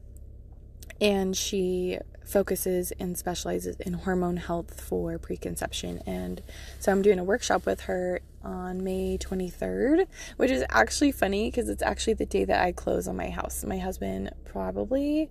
and 1.00 1.36
she 1.36 1.98
focuses 2.24 2.92
and 2.98 3.16
specializes 3.16 3.76
in 3.76 3.92
hormone 3.92 4.38
health 4.38 4.80
for 4.80 5.18
preconception. 5.18 6.00
And 6.06 6.42
so 6.80 6.90
I'm 6.90 7.02
doing 7.02 7.18
a 7.18 7.24
workshop 7.24 7.66
with 7.66 7.82
her 7.82 8.20
on 8.42 8.82
May 8.82 9.18
23rd, 9.18 10.06
which 10.36 10.50
is 10.50 10.64
actually 10.70 11.12
funny 11.12 11.50
because 11.50 11.68
it's 11.68 11.82
actually 11.82 12.14
the 12.14 12.26
day 12.26 12.44
that 12.44 12.60
I 12.60 12.72
close 12.72 13.06
on 13.06 13.16
my 13.16 13.30
house. 13.30 13.64
My 13.64 13.78
husband 13.78 14.32
probably 14.44 15.30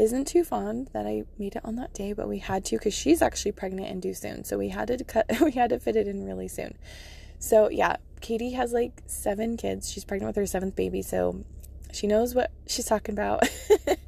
isn't 0.00 0.26
too 0.26 0.44
fond 0.44 0.88
that 0.92 1.06
I 1.06 1.24
made 1.38 1.56
it 1.56 1.64
on 1.64 1.76
that 1.76 1.92
day, 1.92 2.12
but 2.12 2.28
we 2.28 2.38
had 2.38 2.64
to 2.66 2.76
because 2.76 2.94
she's 2.94 3.20
actually 3.20 3.52
pregnant 3.52 3.88
and 3.88 4.00
due 4.00 4.14
soon. 4.14 4.44
So 4.44 4.56
we 4.58 4.70
had 4.70 4.88
to 4.88 5.04
cut, 5.04 5.26
we 5.40 5.52
had 5.52 5.70
to 5.70 5.78
fit 5.78 5.96
it 5.96 6.08
in 6.08 6.24
really 6.24 6.48
soon. 6.48 6.76
So 7.38 7.68
yeah, 7.68 7.96
Katie 8.20 8.52
has 8.52 8.72
like 8.72 9.02
seven 9.06 9.56
kids. 9.56 9.90
She's 9.90 10.04
pregnant 10.04 10.28
with 10.30 10.36
her 10.36 10.46
seventh 10.46 10.74
baby. 10.76 11.02
So 11.02 11.44
she 11.92 12.06
knows 12.06 12.34
what 12.34 12.50
she's 12.66 12.86
talking 12.86 13.14
about. 13.14 13.48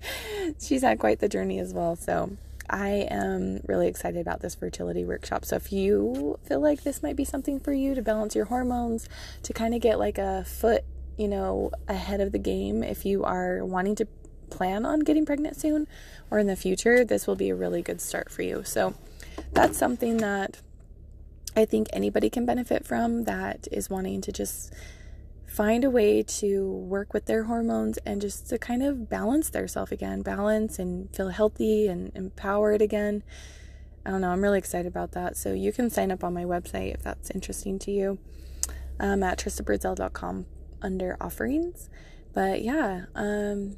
she's 0.61 0.83
had 0.83 0.99
quite 0.99 1.21
the 1.21 1.29
journey 1.29 1.59
as 1.59 1.75
well. 1.75 1.97
So 1.97 2.37
I 2.71 3.07
am 3.11 3.61
really 3.67 3.89
excited 3.89 4.21
about 4.21 4.41
this 4.41 4.55
fertility 4.55 5.05
workshop. 5.05 5.45
So 5.45 5.57
if 5.57 5.73
you 5.73 6.39
feel 6.45 6.61
like 6.61 6.85
this 6.85 7.03
might 7.03 7.17
be 7.17 7.25
something 7.25 7.61
for 7.61 7.73
you 7.73 7.95
to 7.95 8.03
balance 8.03 8.35
your 8.35 8.47
hormones, 8.47 9.09
to 9.43 9.53
kind 9.53 9.75
of 9.75 9.81
get 9.81 9.99
like 9.99 10.19
a 10.19 10.45
foot, 10.45 10.85
you 11.19 11.29
know, 11.29 11.71
ahead 11.89 12.21
of 12.21 12.33
the 12.33 12.39
game, 12.39 12.83
if 12.83 13.05
you 13.05 13.25
are 13.25 13.65
wanting 13.65 13.95
to 13.97 14.07
plan 14.53 14.85
on 14.85 15.01
getting 15.01 15.27
pregnant 15.27 15.57
soon 15.57 15.89
or 16.31 16.39
in 16.39 16.47
the 16.47 16.57
future, 16.57 17.05
this 17.05 17.27
will 17.27 17.37
be 17.37 17.51
a 17.51 17.55
really 17.55 17.83
good 17.83 18.01
start 18.01 18.31
for 18.31 18.43
you. 18.43 18.63
So 18.65 18.95
that's 19.53 19.79
something 19.79 20.19
that 20.19 20.61
I 21.57 21.65
think 21.65 21.89
anybody 21.93 22.31
can 22.31 22.47
benefit 22.47 22.87
from 22.87 23.25
that 23.25 23.69
is 23.71 23.91
wanting 23.91 24.21
to 24.23 24.33
just 24.33 24.73
find 25.47 25.85
a 25.85 25.91
way 25.91 26.23
to 26.23 26.67
work 26.67 27.13
with 27.13 27.27
their 27.27 27.45
hormones 27.45 27.99
and 28.07 28.23
just 28.23 28.49
to 28.49 28.59
kind 28.59 28.83
of 28.83 29.11
balance 29.11 29.51
their 29.51 29.69
self 29.69 29.93
again, 29.93 30.23
balance 30.23 30.79
and 30.79 31.15
feel 31.15 31.29
healthy 31.29 31.89
and 31.89 32.11
empowered 32.15 32.81
again. 32.81 33.23
I 34.05 34.11
don't 34.11 34.23
know, 34.23 34.31
I'm 34.31 34.43
really 34.43 34.59
excited 34.59 34.87
about 34.87 35.13
that. 35.13 35.37
So 35.37 35.53
you 35.53 35.73
can 35.73 35.91
sign 35.91 36.11
up 36.11 36.25
on 36.25 36.33
my 36.33 36.45
website 36.45 36.95
if 36.95 37.03
that's 37.03 37.31
interesting 37.31 37.79
to 37.81 37.91
you 37.91 38.19
um, 38.99 39.23
at 39.23 39.39
tristaberdzell.com 39.39 40.47
under 40.81 41.17
offerings. 41.21 41.91
But 42.33 42.63
yeah, 42.63 43.05
um, 43.15 43.77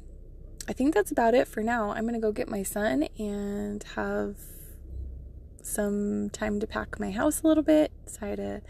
I 0.67 0.73
think 0.73 0.93
that's 0.93 1.11
about 1.11 1.35
it 1.35 1.47
for 1.47 1.61
now. 1.61 1.91
I'm 1.91 2.03
going 2.03 2.15
to 2.15 2.19
go 2.19 2.31
get 2.31 2.49
my 2.49 2.63
son 2.63 3.07
and 3.19 3.83
have 3.95 4.37
some 5.61 6.29
time 6.31 6.59
to 6.59 6.67
pack 6.67 6.99
my 6.99 7.11
house 7.11 7.43
a 7.43 7.47
little 7.47 7.63
bit. 7.63 7.91
Decide 8.05 8.37
to 8.37 8.61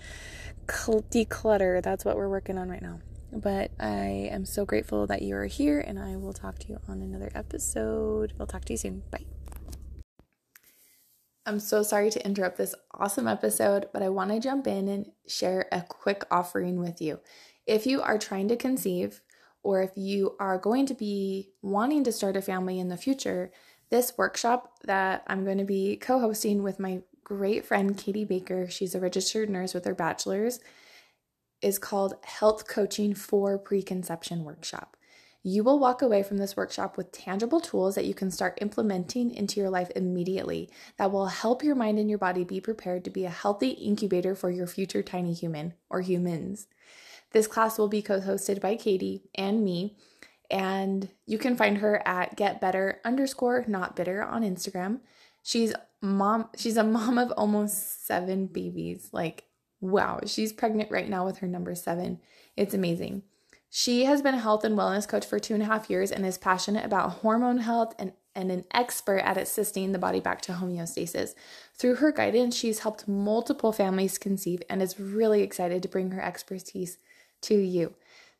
declutter. 0.67 1.81
That's 1.81 2.03
what 2.03 2.17
we're 2.17 2.29
working 2.29 2.57
on 2.57 2.69
right 2.69 2.81
now. 2.81 2.99
But 3.31 3.71
I 3.79 4.29
am 4.31 4.45
so 4.45 4.65
grateful 4.65 5.07
that 5.07 5.21
you 5.21 5.35
are 5.35 5.45
here, 5.45 5.79
and 5.79 5.99
I 5.99 6.15
will 6.15 6.33
talk 6.33 6.59
to 6.59 6.67
you 6.69 6.79
on 6.87 7.01
another 7.01 7.31
episode. 7.35 8.33
I'll 8.39 8.47
talk 8.47 8.65
to 8.65 8.73
you 8.73 8.77
soon. 8.77 9.03
Bye. 9.11 9.25
I'm 11.45 11.59
so 11.59 11.83
sorry 11.83 12.09
to 12.09 12.25
interrupt 12.25 12.57
this 12.57 12.75
awesome 12.91 13.27
episode, 13.27 13.87
but 13.93 14.01
I 14.01 14.09
want 14.09 14.31
to 14.31 14.39
jump 14.39 14.67
in 14.67 14.87
and 14.87 15.11
share 15.27 15.67
a 15.71 15.81
quick 15.81 16.23
offering 16.31 16.79
with 16.79 17.01
you. 17.01 17.19
If 17.67 17.85
you 17.85 18.01
are 18.01 18.17
trying 18.17 18.47
to 18.47 18.55
conceive, 18.55 19.21
or 19.65 19.81
if 19.81 19.91
you 19.95 20.35
are 20.39 20.59
going 20.59 20.85
to 20.85 20.93
be 20.93 21.49
wanting 21.63 22.03
to 22.03 22.11
start 22.11 22.37
a 22.37 22.41
family 22.41 22.79
in 22.79 22.87
the 22.87 22.95
future, 22.95 23.51
this 23.89 24.13
workshop 24.15 24.77
that 24.83 25.23
I'm 25.25 25.43
going 25.43 25.57
to 25.57 25.65
be 25.65 25.97
co 25.97 26.19
hosting 26.19 26.61
with 26.61 26.79
my 26.79 27.01
great 27.23 27.65
friend 27.65 27.97
Katie 27.97 28.25
Baker, 28.25 28.69
she's 28.69 28.93
a 28.93 28.99
registered 28.99 29.49
nurse 29.49 29.73
with 29.73 29.85
her 29.85 29.95
bachelor's, 29.95 30.59
is 31.63 31.79
called 31.79 32.13
Health 32.23 32.67
Coaching 32.67 33.15
for 33.15 33.57
Preconception 33.57 34.43
Workshop. 34.43 34.95
You 35.41 35.63
will 35.63 35.79
walk 35.79 36.03
away 36.03 36.21
from 36.21 36.37
this 36.37 36.55
workshop 36.55 36.95
with 36.95 37.11
tangible 37.11 37.59
tools 37.59 37.95
that 37.95 38.05
you 38.05 38.13
can 38.13 38.29
start 38.29 38.59
implementing 38.61 39.31
into 39.33 39.59
your 39.59 39.71
life 39.71 39.91
immediately 39.95 40.69
that 40.97 41.11
will 41.11 41.27
help 41.27 41.63
your 41.63 41.75
mind 41.75 41.97
and 41.97 42.09
your 42.09 42.19
body 42.19 42.43
be 42.43 42.61
prepared 42.61 43.03
to 43.05 43.09
be 43.09 43.25
a 43.25 43.29
healthy 43.29 43.69
incubator 43.69 44.35
for 44.35 44.51
your 44.51 44.67
future 44.67 45.01
tiny 45.01 45.33
human 45.33 45.73
or 45.89 46.01
humans. 46.01 46.67
This 47.35 47.47
class 47.47 47.77
will 47.77 47.89
be 47.89 48.01
co 48.01 48.21
hosted 48.21 48.61
by 48.61 48.77
Katie 48.77 49.23
and 49.35 49.61
me, 49.61 49.97
and 50.49 51.09
you 51.25 51.37
can 51.37 51.57
find 51.57 51.79
her 51.79 52.01
at 52.07 52.37
get 52.37 52.61
better 52.61 53.01
underscore 53.03 53.65
not 53.67 53.93
bitter 53.93 54.23
on 54.23 54.41
Instagram. 54.41 55.01
She's 55.43 55.73
mom 56.01 56.47
she's 56.55 56.77
a 56.77 56.83
mom 56.85 57.17
of 57.17 57.33
almost 57.35 58.07
seven 58.07 58.47
babies. 58.47 59.09
Like, 59.11 59.43
wow, 59.81 60.21
she's 60.25 60.53
pregnant 60.53 60.91
right 60.91 61.09
now 61.09 61.25
with 61.25 61.39
her 61.39 61.47
number 61.47 61.75
seven. 61.75 62.21
It's 62.55 62.73
amazing. 62.73 63.23
She 63.69 64.05
has 64.05 64.21
been 64.21 64.35
a 64.35 64.39
health 64.39 64.63
and 64.63 64.77
wellness 64.77 65.05
coach 65.05 65.25
for 65.25 65.37
two 65.37 65.55
and 65.55 65.63
a 65.63 65.65
half 65.65 65.89
years 65.89 66.13
and 66.13 66.25
is 66.25 66.37
passionate 66.37 66.85
about 66.85 67.15
hormone 67.19 67.57
health 67.57 67.95
and, 67.99 68.13
and 68.33 68.49
an 68.49 68.63
expert 68.73 69.17
at 69.17 69.35
assisting 69.35 69.91
the 69.91 69.99
body 69.99 70.21
back 70.21 70.39
to 70.43 70.53
homeostasis. 70.53 71.35
Through 71.73 71.95
her 71.95 72.13
guidance, 72.13 72.55
she's 72.55 72.79
helped 72.79 73.09
multiple 73.09 73.73
families 73.73 74.17
conceive 74.17 74.63
and 74.69 74.81
is 74.81 75.01
really 75.01 75.41
excited 75.41 75.83
to 75.83 75.89
bring 75.89 76.11
her 76.11 76.21
expertise 76.21 76.97
to 77.45 77.55
you. 77.55 77.93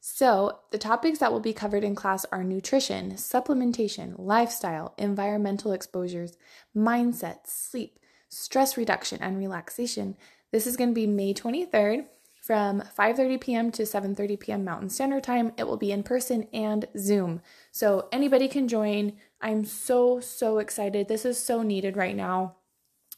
So, 0.07 0.59
the 0.69 0.77
topics 0.77 1.17
that 1.17 1.31
will 1.31 1.39
be 1.39 1.51
covered 1.51 1.83
in 1.83 1.95
class 1.95 2.25
are 2.31 2.43
nutrition, 2.43 3.13
supplementation, 3.13 4.13
lifestyle, 4.19 4.93
environmental 4.99 5.71
exposures, 5.71 6.37
mindset, 6.77 7.47
sleep, 7.47 7.97
stress 8.29 8.77
reduction, 8.77 9.19
and 9.21 9.37
relaxation. 9.37 10.15
This 10.51 10.67
is 10.67 10.77
going 10.77 10.91
to 10.91 10.93
be 10.93 11.07
May 11.07 11.33
23rd 11.33 12.05
from 12.45 12.83
5:30 12.95 13.41
p.m. 13.41 13.71
to 13.71 13.81
7:30 13.81 14.39
p.m. 14.39 14.63
Mountain 14.63 14.89
Standard 14.89 15.23
Time. 15.23 15.51
It 15.57 15.65
will 15.65 15.77
be 15.77 15.91
in 15.91 16.03
person 16.03 16.47
and 16.53 16.85
Zoom. 16.95 17.41
So 17.71 18.07
anybody 18.11 18.47
can 18.47 18.67
join. 18.67 19.13
I'm 19.41 19.65
so 19.65 20.19
so 20.19 20.59
excited. 20.59 21.07
This 21.07 21.25
is 21.25 21.43
so 21.43 21.63
needed 21.63 21.97
right 21.97 22.15
now. 22.15 22.57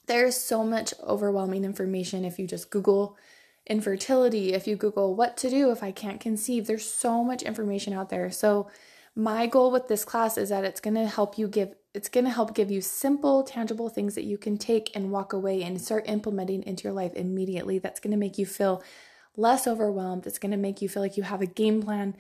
There's 0.06 0.38
so 0.38 0.64
much 0.64 0.94
overwhelming 1.04 1.66
information 1.66 2.24
if 2.24 2.40
you 2.40 2.48
just 2.48 2.70
Google 2.70 3.18
infertility, 3.68 4.54
if 4.54 4.68
you 4.68 4.76
Google 4.76 5.16
what 5.16 5.38
to 5.38 5.50
do 5.50 5.72
if 5.72 5.84
I 5.84 5.92
can't 5.92 6.20
conceive. 6.20 6.66
There's 6.66 6.90
so 6.90 7.24
much 7.24 7.44
information 7.44 7.94
out 7.94 8.10
there. 8.10 8.32
So 8.32 8.70
my 9.16 9.48
goal 9.48 9.72
with 9.72 9.88
this 9.88 10.06
class 10.06 10.38
is 10.38 10.50
that 10.50 10.64
it's 10.64 10.80
going 10.80 10.96
to 10.96 11.08
help 11.08 11.38
you 11.38 11.48
give 11.48 11.74
it's 11.94 12.10
going 12.10 12.26
to 12.26 12.32
help 12.32 12.54
give 12.54 12.70
you 12.70 12.80
simple 12.80 13.42
tangible 13.42 13.90
things 13.90 14.14
that 14.14 14.24
you 14.24 14.38
can 14.38 14.56
take 14.56 14.96
and 14.96 15.10
walk 15.10 15.34
away 15.34 15.64
and 15.64 15.82
start 15.82 16.08
implementing 16.08 16.62
into 16.62 16.84
your 16.84 16.94
life 16.94 17.12
immediately 17.16 17.80
that's 17.80 18.00
going 18.00 18.12
to 18.12 18.18
make 18.18 18.38
you 18.38 18.46
feel 18.46 18.84
less 19.36 19.66
overwhelmed. 19.66 20.28
It's 20.28 20.38
going 20.38 20.52
to 20.52 20.58
make 20.58 20.80
you 20.80 20.90
feel 20.90 21.02
like 21.02 21.18
you 21.18 21.24
have 21.24 21.42
a 21.42 21.48
game 21.48 21.82
plan 21.82 22.16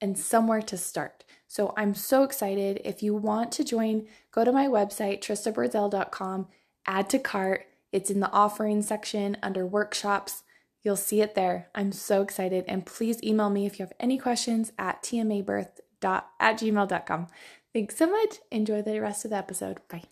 and 0.00 0.16
somewhere 0.16 0.62
to 0.62 0.76
start. 0.76 1.24
So 1.48 1.74
I'm 1.76 1.92
so 1.94 2.22
excited. 2.22 2.80
If 2.84 3.02
you 3.02 3.16
want 3.16 3.50
to 3.52 3.64
join, 3.64 4.06
go 4.30 4.44
to 4.44 4.52
my 4.52 4.68
website, 4.68 5.20
tristaberzel.com, 5.22 6.46
add 6.86 7.10
to 7.10 7.18
cart. 7.18 7.66
It's 7.90 8.10
in 8.10 8.20
the 8.20 8.30
offering 8.30 8.82
section 8.82 9.38
under 9.42 9.66
workshops. 9.66 10.44
You'll 10.86 10.94
see 10.94 11.20
it 11.20 11.34
there. 11.34 11.66
I'm 11.74 11.90
so 11.90 12.22
excited. 12.22 12.64
And 12.68 12.86
please 12.86 13.20
email 13.20 13.50
me 13.50 13.66
if 13.66 13.80
you 13.80 13.84
have 13.84 13.92
any 13.98 14.18
questions 14.18 14.72
at 14.78 15.02
tmabirth 15.02 15.80
at 16.00 16.60
gmail.com. 16.60 17.26
Thanks 17.72 17.96
so 17.96 18.08
much. 18.08 18.36
Enjoy 18.52 18.82
the 18.82 19.00
rest 19.00 19.24
of 19.24 19.32
the 19.32 19.36
episode. 19.36 19.80
Bye. 19.88 20.04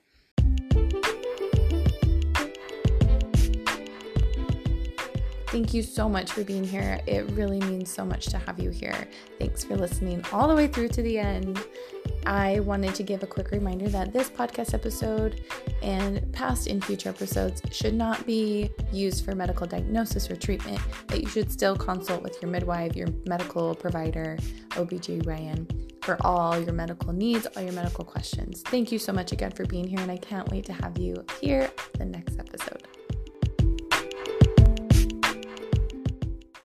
Thank 5.47 5.73
you 5.73 5.85
so 5.85 6.09
much 6.09 6.33
for 6.33 6.43
being 6.43 6.65
here. 6.65 7.01
It 7.07 7.31
really 7.31 7.61
means 7.61 7.89
so 7.89 8.05
much 8.05 8.27
to 8.27 8.39
have 8.39 8.59
you 8.59 8.71
here. 8.71 9.07
Thanks 9.39 9.63
for 9.63 9.77
listening 9.77 10.25
all 10.33 10.49
the 10.49 10.57
way 10.57 10.67
through 10.67 10.89
to 10.89 11.03
the 11.03 11.21
end. 11.21 11.65
I 12.27 12.61
wanted 12.61 12.95
to 12.97 13.03
give 13.03 13.23
a 13.23 13.27
quick 13.27 13.51
reminder 13.51 13.89
that 13.89 14.13
this 14.13 14.31
podcast 14.31 14.75
episode 14.75 15.43
and 15.83 16.33
past 16.33 16.67
and 16.67 16.85
future 16.85 17.09
episodes 17.09 17.63
should 17.71 17.95
not 17.95 18.27
be 18.27 18.71
used 18.93 19.25
for 19.25 19.35
medical 19.35 19.67
diagnosis 19.67 20.31
or 20.31 20.37
treatment, 20.37 20.81
that 21.09 21.21
you 21.21 21.29
should 21.29 21.51
still 21.51 21.77
consult 21.77 22.23
with 22.23 22.41
your 22.41 22.51
midwife, 22.51 22.97
your 22.97 23.09
medical 23.27 23.75
provider, 23.75 24.39
OBGYN 24.71 26.05
for 26.05 26.19
all 26.21 26.59
your 26.61 26.73
medical 26.73 27.13
needs, 27.13 27.47
all 27.57 27.63
your 27.63 27.73
medical 27.73 28.05
questions. 28.05 28.63
Thank 28.63 28.93
you 28.93 28.99
so 28.99 29.13
much 29.13 29.33
again 29.33 29.51
for 29.51 29.65
being 29.67 29.87
here, 29.87 30.01
and 30.01 30.11
I 30.11 30.19
can't 30.19 30.49
wait 30.51 30.67
to 30.67 30.73
have 30.73 30.99
you 30.99 31.25
here 31.41 31.71
the 31.99 32.05
next 32.05 32.39
episode. 32.39 32.87